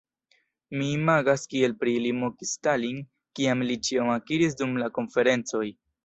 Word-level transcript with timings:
Mi 0.77 0.85
imagas 0.99 1.41
kiel 1.51 1.73
pri 1.83 1.91
ili 1.97 2.13
mokis 2.21 2.53
Stalin, 2.57 2.97
kiam 3.39 3.61
li 3.67 3.75
ĉion 3.89 4.09
akiris 4.13 4.57
dum 4.63 4.73
la 4.85 4.89
konferencoj"... 4.97 5.67